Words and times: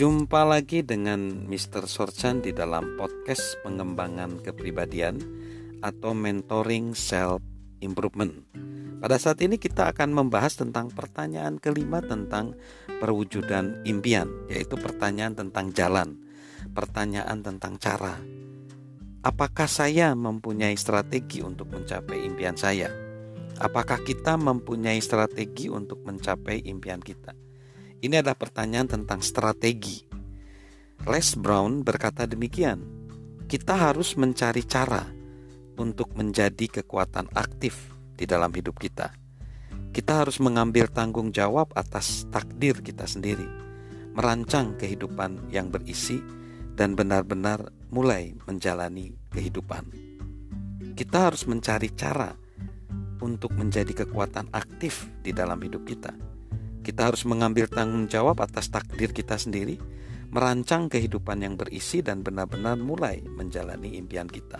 Jumpa 0.00 0.48
lagi 0.48 0.80
dengan 0.80 1.44
Mr. 1.44 1.84
Sorchan 1.84 2.40
di 2.40 2.56
dalam 2.56 2.96
podcast 2.96 3.60
pengembangan 3.60 4.40
kepribadian 4.40 5.20
atau 5.84 6.16
mentoring 6.16 6.96
self 6.96 7.44
improvement. 7.84 8.32
Pada 8.96 9.20
saat 9.20 9.44
ini 9.44 9.60
kita 9.60 9.92
akan 9.92 10.16
membahas 10.16 10.56
tentang 10.56 10.88
pertanyaan 10.88 11.60
kelima 11.60 12.00
tentang 12.00 12.56
perwujudan 12.88 13.84
impian, 13.84 14.48
yaitu 14.48 14.80
pertanyaan 14.80 15.36
tentang 15.36 15.68
jalan, 15.76 16.16
pertanyaan 16.72 17.44
tentang 17.44 17.76
cara. 17.76 18.16
Apakah 19.20 19.68
saya 19.68 20.16
mempunyai 20.16 20.80
strategi 20.80 21.44
untuk 21.44 21.76
mencapai 21.76 22.24
impian 22.24 22.56
saya? 22.56 22.88
Apakah 23.60 24.00
kita 24.00 24.40
mempunyai 24.40 25.04
strategi 25.04 25.68
untuk 25.68 26.00
mencapai 26.08 26.64
impian 26.64 27.04
kita? 27.04 27.49
Ini 28.00 28.24
adalah 28.24 28.40
pertanyaan 28.40 28.88
tentang 28.88 29.20
strategi. 29.20 30.00
Les 31.04 31.28
Brown 31.36 31.84
berkata 31.84 32.24
demikian: 32.24 32.80
"Kita 33.44 33.76
harus 33.76 34.16
mencari 34.16 34.64
cara 34.64 35.04
untuk 35.76 36.16
menjadi 36.16 36.80
kekuatan 36.80 37.28
aktif 37.36 37.92
di 38.16 38.24
dalam 38.24 38.48
hidup 38.56 38.80
kita. 38.80 39.12
Kita 39.92 40.24
harus 40.24 40.40
mengambil 40.40 40.88
tanggung 40.88 41.28
jawab 41.28 41.76
atas 41.76 42.24
takdir 42.32 42.80
kita 42.80 43.04
sendiri, 43.04 43.44
merancang 44.16 44.80
kehidupan 44.80 45.52
yang 45.52 45.68
berisi, 45.68 46.24
dan 46.72 46.96
benar-benar 46.96 47.68
mulai 47.92 48.32
menjalani 48.48 49.12
kehidupan. 49.28 49.92
Kita 50.96 51.28
harus 51.28 51.44
mencari 51.44 51.92
cara 51.92 52.32
untuk 53.20 53.52
menjadi 53.52 53.92
kekuatan 54.08 54.56
aktif 54.56 55.04
di 55.20 55.36
dalam 55.36 55.60
hidup 55.60 55.84
kita." 55.84 56.39
Kita 56.90 57.06
harus 57.06 57.22
mengambil 57.22 57.70
tanggung 57.70 58.10
jawab 58.10 58.42
atas 58.42 58.66
takdir 58.66 59.14
kita 59.14 59.38
sendiri, 59.38 59.78
merancang 60.34 60.90
kehidupan 60.90 61.38
yang 61.38 61.54
berisi 61.54 62.02
dan 62.02 62.26
benar-benar 62.26 62.74
mulai 62.82 63.22
menjalani 63.22 63.94
impian 63.94 64.26
kita. 64.26 64.58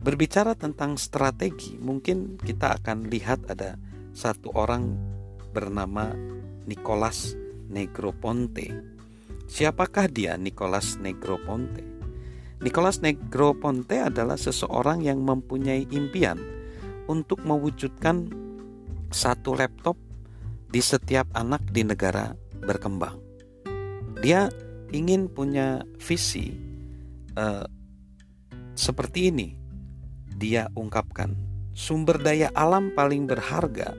Berbicara 0.00 0.56
tentang 0.56 0.96
strategi, 0.96 1.76
mungkin 1.76 2.40
kita 2.40 2.80
akan 2.80 3.12
lihat 3.12 3.52
ada 3.52 3.76
satu 4.16 4.56
orang 4.56 4.96
bernama 5.52 6.16
Nicholas 6.64 7.36
Negroponte. 7.68 8.72
Siapakah 9.52 10.08
dia 10.08 10.40
Nicholas 10.40 10.96
Negroponte? 10.96 11.84
Nicholas 12.64 13.04
Negroponte 13.04 14.00
adalah 14.00 14.40
seseorang 14.40 15.04
yang 15.04 15.20
mempunyai 15.20 15.84
impian 15.92 16.40
untuk 17.04 17.44
mewujudkan 17.44 18.32
satu 19.12 19.52
laptop 19.60 20.00
di 20.70 20.78
setiap 20.78 21.26
anak 21.34 21.66
di 21.74 21.82
negara 21.82 22.30
berkembang. 22.62 23.18
Dia 24.22 24.46
ingin 24.94 25.26
punya 25.26 25.82
visi 25.98 26.54
uh, 27.34 27.66
seperti 28.78 29.34
ini. 29.34 29.48
Dia 30.40 30.72
ungkapkan, 30.72 31.36
sumber 31.76 32.16
daya 32.16 32.48
alam 32.56 32.94
paling 32.96 33.28
berharga 33.28 33.92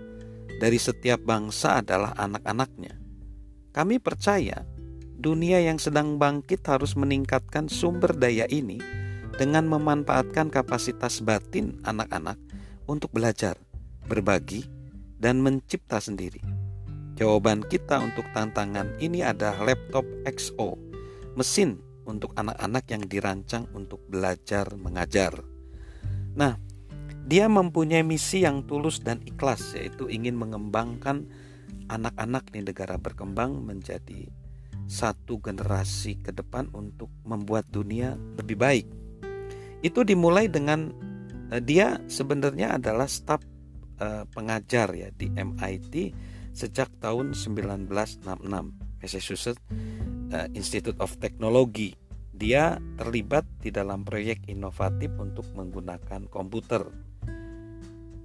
dari 0.58 0.80
setiap 0.82 1.22
bangsa 1.22 1.84
adalah 1.84 2.18
anak-anaknya. 2.18 2.98
Kami 3.72 4.02
percaya 4.02 4.66
dunia 5.22 5.62
yang 5.62 5.78
sedang 5.78 6.18
bangkit 6.18 6.66
harus 6.66 6.98
meningkatkan 6.98 7.70
sumber 7.70 8.18
daya 8.18 8.50
ini 8.50 8.82
dengan 9.38 9.70
memanfaatkan 9.70 10.50
kapasitas 10.50 11.22
batin 11.22 11.78
anak-anak 11.86 12.42
untuk 12.90 13.14
belajar, 13.14 13.56
berbagi, 14.10 14.66
dan 15.22 15.40
mencipta 15.46 16.02
sendiri. 16.02 16.61
Jawaban 17.22 17.62
kita 17.62 18.02
untuk 18.02 18.26
tantangan 18.34 18.98
ini 18.98 19.22
adalah 19.22 19.62
laptop 19.62 20.02
XO, 20.26 20.74
mesin 21.38 21.78
untuk 22.10 22.34
anak-anak 22.34 22.90
yang 22.90 23.06
dirancang 23.06 23.70
untuk 23.78 24.02
belajar 24.10 24.74
mengajar. 24.74 25.30
Nah, 26.34 26.58
dia 27.30 27.46
mempunyai 27.46 28.02
misi 28.02 28.42
yang 28.42 28.66
tulus 28.66 29.06
dan 29.06 29.22
ikhlas, 29.22 29.78
yaitu 29.78 30.10
ingin 30.10 30.34
mengembangkan 30.34 31.30
anak-anak 31.94 32.50
di 32.50 32.66
negara 32.66 32.98
berkembang 32.98 33.70
menjadi 33.70 34.26
satu 34.90 35.38
generasi 35.46 36.26
ke 36.26 36.34
depan 36.34 36.74
untuk 36.74 37.14
membuat 37.22 37.70
dunia 37.70 38.18
lebih 38.42 38.58
baik. 38.58 38.88
Itu 39.86 40.02
dimulai 40.02 40.50
dengan 40.50 40.90
uh, 41.54 41.62
dia 41.62 42.02
sebenarnya 42.10 42.82
adalah 42.82 43.06
staf 43.06 43.46
uh, 44.02 44.26
pengajar 44.34 44.90
ya 44.98 45.14
di 45.14 45.30
MIT 45.30 45.94
sejak 46.52 46.92
tahun 47.00 47.34
1966 47.34 47.92
Massachusetts 49.02 49.62
uh, 50.32 50.48
Institute 50.54 50.98
of 51.02 51.18
Technology. 51.18 51.98
Dia 52.32 52.82
terlibat 52.98 53.46
di 53.62 53.70
dalam 53.70 54.02
proyek 54.02 54.50
inovatif 54.50 55.14
untuk 55.20 55.46
menggunakan 55.54 56.26
komputer. 56.26 56.90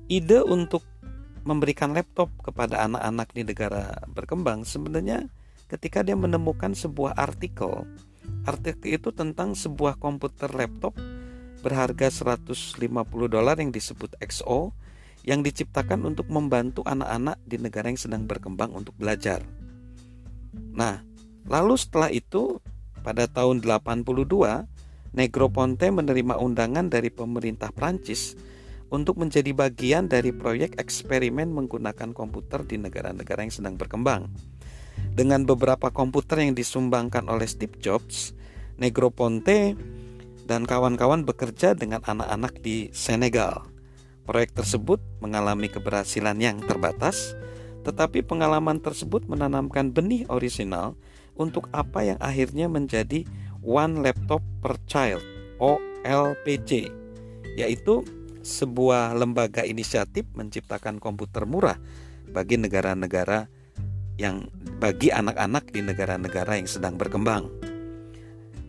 Ide 0.06 0.40
untuk 0.46 0.86
memberikan 1.46 1.94
laptop 1.94 2.32
kepada 2.42 2.82
anak-anak 2.86 3.28
di 3.30 3.42
negara 3.46 4.02
berkembang 4.10 4.66
sebenarnya 4.66 5.30
ketika 5.70 6.02
dia 6.02 6.18
menemukan 6.18 6.72
sebuah 6.74 7.18
artikel. 7.18 7.86
Artikel 8.46 8.98
itu 8.98 9.10
tentang 9.14 9.54
sebuah 9.54 9.98
komputer 9.98 10.50
laptop 10.54 10.94
berharga 11.62 12.10
150 12.10 12.78
dolar 13.26 13.58
yang 13.58 13.74
disebut 13.74 14.14
XO 14.22 14.70
yang 15.26 15.42
diciptakan 15.42 16.06
untuk 16.06 16.30
membantu 16.30 16.86
anak-anak 16.86 17.42
di 17.42 17.58
negara 17.58 17.90
yang 17.90 17.98
sedang 17.98 18.24
berkembang 18.24 18.72
untuk 18.72 18.94
belajar. 18.94 19.42
Nah, 20.54 21.02
lalu 21.50 21.74
setelah 21.74 22.14
itu 22.14 22.62
pada 23.02 23.26
tahun 23.26 23.60
82 23.60 24.06
Negroponte 25.16 25.88
menerima 25.88 26.36
undangan 26.36 26.92
dari 26.92 27.08
pemerintah 27.08 27.72
Prancis 27.72 28.36
untuk 28.92 29.18
menjadi 29.18 29.50
bagian 29.56 30.06
dari 30.06 30.30
proyek 30.30 30.78
eksperimen 30.78 31.50
menggunakan 31.50 32.12
komputer 32.12 32.62
di 32.68 32.76
negara-negara 32.78 33.42
yang 33.42 33.54
sedang 33.54 33.74
berkembang. 33.80 34.30
Dengan 35.16 35.48
beberapa 35.48 35.88
komputer 35.88 36.44
yang 36.44 36.52
disumbangkan 36.52 37.26
oleh 37.32 37.48
Steve 37.48 37.80
Jobs, 37.80 38.36
Negroponte 38.76 39.72
dan 40.44 40.68
kawan-kawan 40.68 41.24
bekerja 41.24 41.72
dengan 41.72 42.04
anak-anak 42.04 42.60
di 42.60 42.92
Senegal. 42.92 43.75
Proyek 44.26 44.58
tersebut 44.58 44.98
mengalami 45.22 45.70
keberhasilan 45.70 46.34
yang 46.42 46.58
terbatas, 46.58 47.38
tetapi 47.86 48.26
pengalaman 48.26 48.82
tersebut 48.82 49.22
menanamkan 49.30 49.94
benih 49.94 50.26
orisinal 50.26 50.98
untuk 51.38 51.70
apa 51.70 52.02
yang 52.02 52.18
akhirnya 52.18 52.66
menjadi 52.66 53.22
One 53.62 54.02
Laptop 54.02 54.42
per 54.58 54.82
Child 54.90 55.22
OLPC, 55.62 56.90
yaitu 57.54 58.02
sebuah 58.42 59.14
lembaga 59.14 59.62
inisiatif 59.62 60.26
menciptakan 60.34 60.98
komputer 60.98 61.46
murah 61.46 61.78
bagi 62.30 62.58
negara-negara 62.58 63.46
yang 64.18 64.48
bagi 64.82 65.14
anak-anak 65.14 65.70
di 65.70 65.86
negara-negara 65.86 66.58
yang 66.58 66.66
sedang 66.66 66.98
berkembang. 66.98 67.46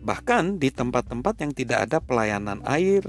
Bahkan 0.02 0.62
di 0.62 0.70
tempat-tempat 0.70 1.34
yang 1.42 1.52
tidak 1.52 1.90
ada 1.90 1.98
pelayanan 1.98 2.62
air, 2.64 3.02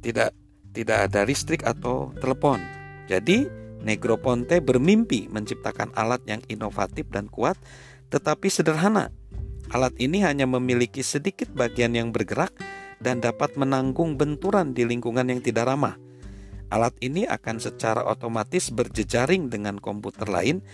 tidak 0.00 0.32
tidak 0.74 1.08
ada 1.08 1.22
listrik 1.22 1.62
atau 1.62 2.10
telepon. 2.18 2.58
Jadi, 3.06 3.46
Negroponte 3.84 4.64
bermimpi 4.64 5.28
menciptakan 5.28 5.92
alat 5.94 6.24
yang 6.24 6.40
inovatif 6.48 7.04
dan 7.12 7.28
kuat, 7.28 7.54
tetapi 8.08 8.48
sederhana. 8.48 9.12
Alat 9.72 9.94
ini 10.00 10.24
hanya 10.24 10.48
memiliki 10.48 11.04
sedikit 11.04 11.52
bagian 11.52 11.92
yang 11.96 12.08
bergerak 12.10 12.52
dan 13.00 13.20
dapat 13.20 13.56
menanggung 13.60 14.16
benturan 14.16 14.72
di 14.72 14.88
lingkungan 14.88 15.28
yang 15.28 15.40
tidak 15.44 15.68
ramah. 15.68 16.00
Alat 16.72 16.96
ini 17.04 17.28
akan 17.28 17.60
secara 17.60 18.02
otomatis 18.08 18.72
berjejaring 18.72 19.52
dengan 19.52 19.76
komputer 19.76 20.26
lain 20.26 20.64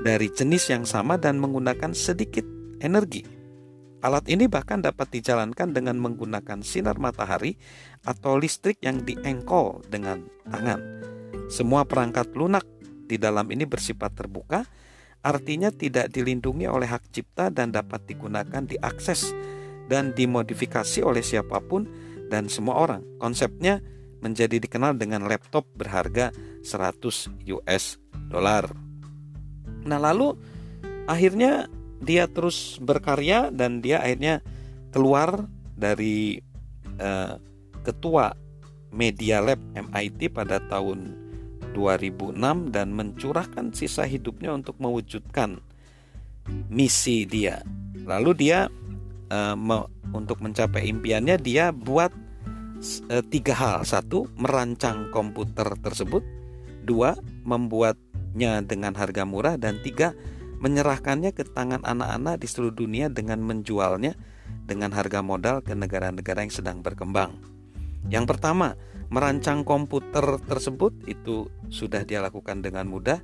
dari 0.00 0.28
jenis 0.30 0.70
yang 0.70 0.86
sama 0.86 1.18
dan 1.18 1.42
menggunakan 1.42 1.92
sedikit 1.92 2.46
energi. 2.78 3.26
Alat 4.04 4.28
ini 4.28 4.44
bahkan 4.52 4.84
dapat 4.84 5.08
dijalankan 5.16 5.72
dengan 5.72 5.96
menggunakan 5.96 6.60
sinar 6.60 7.00
matahari 7.00 7.56
atau 8.04 8.36
listrik 8.36 8.76
yang 8.84 9.00
diengkol 9.00 9.80
dengan 9.88 10.28
tangan. 10.44 11.00
Semua 11.48 11.88
perangkat 11.88 12.36
lunak 12.36 12.68
di 13.08 13.16
dalam 13.16 13.48
ini 13.48 13.64
bersifat 13.64 14.12
terbuka, 14.12 14.68
artinya 15.24 15.72
tidak 15.72 16.12
dilindungi 16.12 16.68
oleh 16.68 16.84
hak 16.84 17.16
cipta 17.16 17.48
dan 17.48 17.72
dapat 17.72 18.04
digunakan 18.04 18.60
diakses 18.68 19.32
dan 19.88 20.12
dimodifikasi 20.12 21.00
oleh 21.00 21.24
siapa 21.24 21.64
pun 21.64 21.88
dan 22.28 22.52
semua 22.52 22.84
orang. 22.84 23.00
Konsepnya 23.16 23.80
menjadi 24.20 24.60
dikenal 24.60 25.00
dengan 25.00 25.24
laptop 25.24 25.64
berharga 25.80 26.28
100 26.60 27.40
US 27.56 27.96
dollar. 28.28 28.68
Nah, 29.88 29.96
lalu 29.96 30.36
akhirnya 31.08 31.72
dia 32.04 32.28
terus 32.30 32.78
berkarya 32.78 33.50
dan 33.50 33.80
dia 33.80 34.00
akhirnya 34.04 34.44
keluar 34.94 35.48
dari 35.74 36.38
uh, 37.02 37.36
ketua 37.82 38.36
Media 38.94 39.42
Lab 39.42 39.58
MIT 39.74 40.30
pada 40.30 40.62
tahun 40.70 41.18
2006 41.74 42.38
dan 42.70 42.94
mencurahkan 42.94 43.74
sisa 43.74 44.06
hidupnya 44.06 44.54
untuk 44.54 44.78
mewujudkan 44.78 45.58
misi 46.70 47.26
dia. 47.26 47.66
Lalu 48.06 48.30
dia 48.38 48.70
uh, 49.34 49.56
untuk 50.14 50.38
mencapai 50.38 50.86
impiannya 50.86 51.36
dia 51.42 51.74
buat 51.74 52.14
uh, 53.10 53.24
tiga 53.26 53.54
hal. 53.58 53.82
Satu, 53.82 54.30
merancang 54.38 55.10
komputer 55.10 55.66
tersebut. 55.82 56.22
Dua, 56.84 57.16
membuatnya 57.42 58.62
dengan 58.62 58.94
harga 58.94 59.26
murah 59.26 59.56
dan 59.58 59.80
tiga, 59.82 60.14
menyerahkannya 60.60 61.34
ke 61.34 61.46
tangan 61.46 61.82
anak-anak 61.82 62.42
di 62.42 62.46
seluruh 62.46 62.74
dunia 62.74 63.06
dengan 63.10 63.42
menjualnya 63.42 64.14
dengan 64.64 64.92
harga 64.92 65.20
modal 65.20 65.60
ke 65.60 65.72
negara-negara 65.76 66.44
yang 66.44 66.52
sedang 66.52 66.78
berkembang. 66.80 67.36
Yang 68.08 68.36
pertama, 68.36 68.76
merancang 69.08 69.64
komputer 69.64 70.40
tersebut 70.44 70.92
itu 71.08 71.48
sudah 71.72 72.04
dia 72.04 72.20
lakukan 72.20 72.60
dengan 72.60 72.88
mudah. 72.88 73.20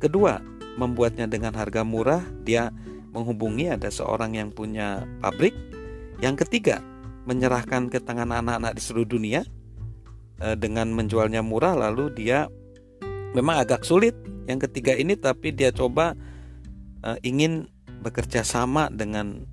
Kedua, 0.00 0.40
membuatnya 0.76 1.28
dengan 1.28 1.56
harga 1.56 1.84
murah, 1.84 2.24
dia 2.44 2.72
menghubungi 3.12 3.72
ada 3.72 3.88
seorang 3.88 4.36
yang 4.36 4.52
punya 4.52 5.04
pabrik. 5.24 5.56
Yang 6.20 6.44
ketiga, 6.44 6.80
menyerahkan 7.26 7.88
ke 7.90 8.00
tangan 8.00 8.30
anak-anak 8.32 8.78
di 8.78 8.82
seluruh 8.84 9.08
dunia 9.08 9.44
e, 10.40 10.54
dengan 10.56 10.92
menjualnya 10.94 11.42
murah 11.42 11.74
lalu 11.74 12.12
dia 12.14 12.48
memang 13.34 13.60
agak 13.60 13.82
sulit 13.82 14.14
yang 14.46 14.62
ketiga 14.62 14.94
ini 14.94 15.18
tapi 15.18 15.50
dia 15.50 15.74
coba 15.74 16.14
e, 17.02 17.10
ingin 17.26 17.68
bekerja 18.00 18.46
sama 18.46 18.92
dengan 18.92 19.44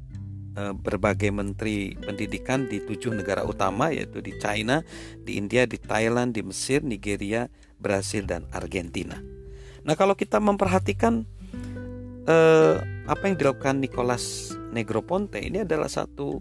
e, 0.55 0.75
berbagai 0.75 1.31
menteri 1.31 1.95
pendidikan 1.97 2.67
di 2.67 2.83
tujuh 2.83 3.15
negara 3.15 3.43
utama 3.47 3.89
yaitu 3.89 4.19
di 4.19 4.35
China, 4.39 4.83
di 5.23 5.39
India, 5.39 5.63
di 5.65 5.79
Thailand, 5.79 6.35
di 6.35 6.43
Mesir, 6.43 6.83
Nigeria, 6.83 7.47
Brasil 7.79 8.23
dan 8.23 8.47
Argentina. 8.55 9.19
Nah, 9.83 9.99
kalau 9.99 10.15
kita 10.15 10.39
memperhatikan 10.39 11.27
eh, 12.23 12.75
apa 13.03 13.23
yang 13.27 13.35
dilakukan 13.35 13.83
Nicolas 13.83 14.55
Negroponte 14.71 15.43
ini 15.43 15.67
adalah 15.67 15.91
satu 15.91 16.39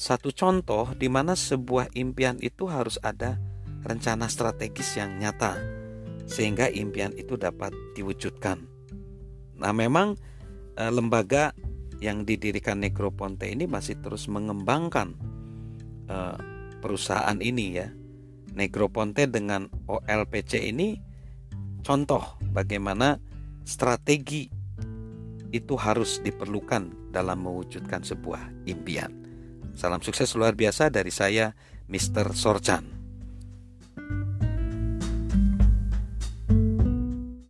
satu 0.00 0.32
contoh 0.32 0.96
di 0.96 1.12
mana 1.12 1.36
sebuah 1.36 1.92
impian 1.92 2.40
itu 2.40 2.64
harus 2.64 2.96
ada 3.04 3.36
rencana 3.84 4.32
strategis 4.32 4.96
yang 4.96 5.20
nyata 5.20 5.60
sehingga 6.24 6.72
impian 6.72 7.12
itu 7.12 7.36
dapat 7.36 7.74
diwujudkan. 7.92 8.69
Nah, 9.60 9.72
memang 9.76 10.16
eh, 10.80 10.90
lembaga 10.90 11.52
yang 12.00 12.24
didirikan 12.24 12.80
Negroponte 12.80 13.44
ini 13.44 13.68
masih 13.68 14.00
terus 14.00 14.26
mengembangkan 14.26 15.14
eh, 16.08 16.36
perusahaan 16.80 17.38
ini 17.38 17.66
ya. 17.76 17.88
Negroponte 18.50 19.30
dengan 19.30 19.70
OLPC 19.86 20.74
ini 20.74 20.98
contoh 21.86 22.40
bagaimana 22.50 23.14
strategi 23.62 24.50
itu 25.54 25.74
harus 25.78 26.18
diperlukan 26.22 27.14
dalam 27.14 27.46
mewujudkan 27.46 28.02
sebuah 28.02 28.66
impian. 28.66 29.10
Salam 29.74 30.02
sukses 30.02 30.34
luar 30.34 30.58
biasa 30.58 30.90
dari 30.90 31.14
saya, 31.14 31.54
Mr. 31.86 32.34
Sorchan. 32.34 32.99